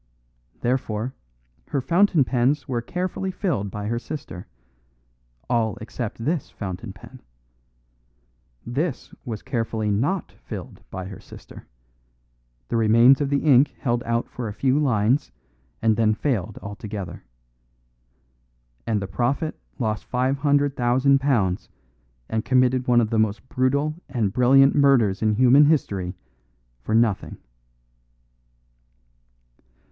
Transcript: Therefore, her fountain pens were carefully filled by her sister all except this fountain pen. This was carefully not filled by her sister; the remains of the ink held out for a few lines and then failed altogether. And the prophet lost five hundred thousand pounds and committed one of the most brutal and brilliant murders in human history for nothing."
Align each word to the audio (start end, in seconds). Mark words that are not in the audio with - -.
Therefore, 0.61 1.13
her 1.67 1.79
fountain 1.79 2.23
pens 2.23 2.67
were 2.67 2.81
carefully 2.81 3.29
filled 3.29 3.69
by 3.69 3.85
her 3.85 3.99
sister 3.99 4.47
all 5.47 5.75
except 5.79 6.25
this 6.25 6.49
fountain 6.49 6.91
pen. 6.91 7.21
This 8.65 9.13
was 9.25 9.43
carefully 9.43 9.91
not 9.91 10.31
filled 10.31 10.81
by 10.89 11.05
her 11.05 11.19
sister; 11.19 11.67
the 12.67 12.77
remains 12.77 13.21
of 13.21 13.29
the 13.29 13.43
ink 13.43 13.75
held 13.77 14.01
out 14.05 14.27
for 14.27 14.47
a 14.47 14.53
few 14.53 14.79
lines 14.79 15.31
and 15.83 15.95
then 15.95 16.15
failed 16.15 16.57
altogether. 16.63 17.23
And 18.87 19.03
the 19.03 19.07
prophet 19.07 19.55
lost 19.77 20.05
five 20.05 20.37
hundred 20.39 20.75
thousand 20.75 21.19
pounds 21.21 21.69
and 22.27 22.43
committed 22.43 22.87
one 22.87 23.01
of 23.01 23.11
the 23.11 23.19
most 23.19 23.47
brutal 23.49 23.93
and 24.09 24.33
brilliant 24.33 24.73
murders 24.73 25.21
in 25.21 25.35
human 25.35 25.65
history 25.65 26.15
for 26.81 26.95
nothing." 26.95 27.37